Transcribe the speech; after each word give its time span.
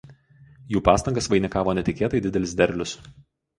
Jų 0.75 0.81
pastangas 0.87 1.29
vainikavo 1.35 1.77
netikėtai 1.81 2.25
didelis 2.29 2.59
derlius. 2.65 2.99